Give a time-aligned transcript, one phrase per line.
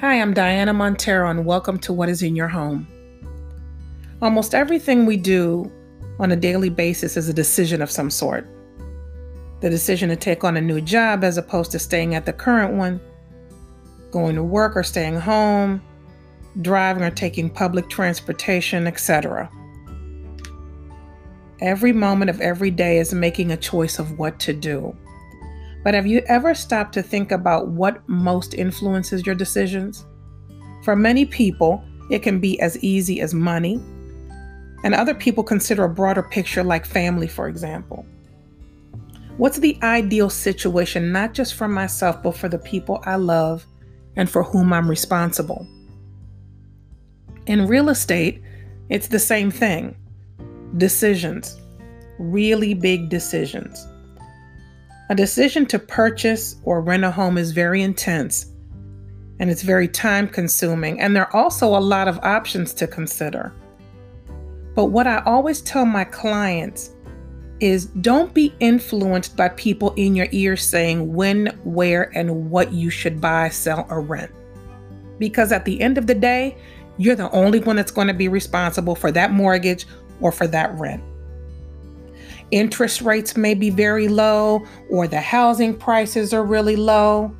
[0.00, 2.88] Hi, I'm Diana Montero, and welcome to What is in Your Home.
[4.22, 5.70] Almost everything we do
[6.18, 8.48] on a daily basis is a decision of some sort.
[9.60, 12.72] The decision to take on a new job as opposed to staying at the current
[12.72, 12.98] one,
[14.10, 15.82] going to work or staying home,
[16.62, 19.50] driving or taking public transportation, etc.
[21.60, 24.96] Every moment of every day is making a choice of what to do.
[25.82, 30.06] But have you ever stopped to think about what most influences your decisions?
[30.84, 33.80] For many people, it can be as easy as money,
[34.82, 38.04] and other people consider a broader picture like family, for example.
[39.36, 43.64] What's the ideal situation, not just for myself, but for the people I love
[44.16, 45.66] and for whom I'm responsible?
[47.46, 48.42] In real estate,
[48.90, 49.96] it's the same thing
[50.76, 51.58] decisions,
[52.18, 53.86] really big decisions.
[55.10, 58.46] A decision to purchase or rent a home is very intense
[59.40, 63.52] and it's very time consuming, and there are also a lot of options to consider.
[64.76, 66.94] But what I always tell my clients
[67.58, 72.88] is don't be influenced by people in your ear saying when, where, and what you
[72.88, 74.30] should buy, sell, or rent.
[75.18, 76.56] Because at the end of the day,
[76.98, 79.86] you're the only one that's going to be responsible for that mortgage
[80.20, 81.02] or for that rent
[82.50, 87.34] interest rates may be very low or the housing prices are really low.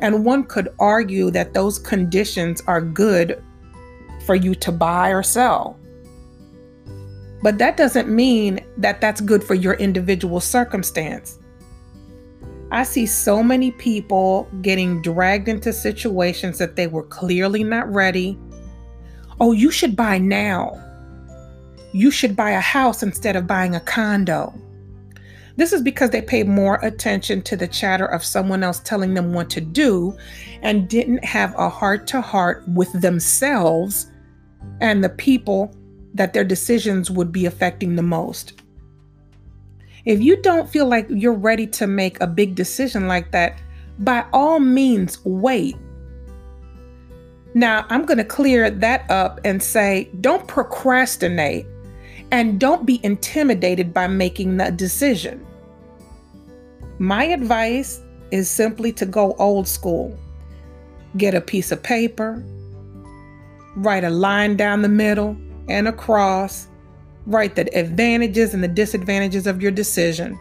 [0.00, 3.42] And one could argue that those conditions are good
[4.24, 5.78] for you to buy or sell.
[7.42, 11.38] But that doesn't mean that that's good for your individual circumstance.
[12.70, 18.38] I see so many people getting dragged into situations that they were clearly not ready.
[19.40, 20.87] Oh, you should buy now
[21.92, 24.54] you should buy a house instead of buying a condo.
[25.56, 29.32] This is because they paid more attention to the chatter of someone else telling them
[29.32, 30.16] what to do
[30.62, 34.10] and didn't have a heart to heart with themselves
[34.80, 35.74] and the people
[36.14, 38.62] that their decisions would be affecting the most.
[40.04, 43.60] If you don't feel like you're ready to make a big decision like that,
[43.98, 45.76] by all means, wait.
[47.54, 51.66] Now, I'm going to clear that up and say don't procrastinate
[52.30, 55.44] and don't be intimidated by making the decision.
[56.98, 60.18] My advice is simply to go old school.
[61.16, 62.44] Get a piece of paper,
[63.76, 65.36] write a line down the middle
[65.68, 66.68] and across,
[67.26, 70.38] write the advantages and the disadvantages of your decision.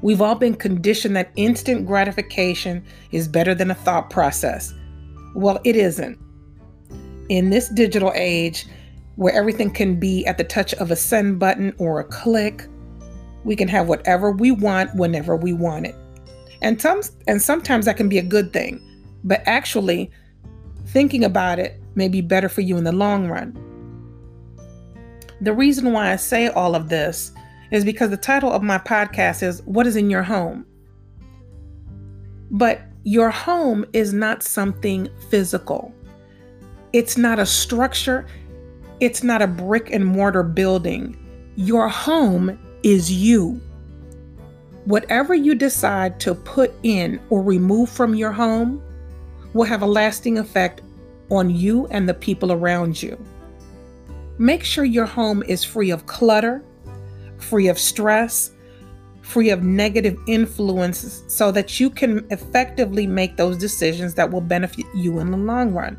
[0.00, 4.72] We've all been conditioned that instant gratification is better than a thought process.
[5.34, 6.18] Well, it isn't.
[7.28, 8.66] In this digital age,
[9.18, 12.68] where everything can be at the touch of a send button or a click.
[13.42, 15.96] We can have whatever we want whenever we want it.
[16.62, 18.80] And some and sometimes that can be a good thing,
[19.24, 20.12] but actually
[20.86, 23.58] thinking about it may be better for you in the long run.
[25.40, 27.32] The reason why I say all of this
[27.72, 30.64] is because the title of my podcast is What is in Your Home?
[32.52, 35.92] But your home is not something physical.
[36.92, 38.26] It's not a structure,
[39.00, 41.16] it's not a brick and mortar building.
[41.56, 43.60] Your home is you.
[44.84, 48.82] Whatever you decide to put in or remove from your home
[49.52, 50.80] will have a lasting effect
[51.30, 53.22] on you and the people around you.
[54.38, 56.64] Make sure your home is free of clutter,
[57.38, 58.52] free of stress,
[59.22, 64.86] free of negative influences so that you can effectively make those decisions that will benefit
[64.94, 65.98] you in the long run.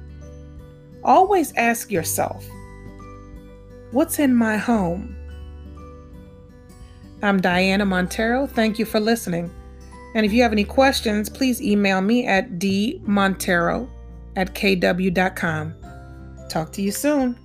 [1.03, 2.45] Always ask yourself
[3.91, 5.15] What's in my home?
[7.23, 8.45] I'm Diana Montero.
[8.45, 9.51] Thank you for listening.
[10.13, 13.89] And if you have any questions, please email me at dmontero
[14.35, 15.73] at kw.com.
[16.49, 17.37] Talk to you soon.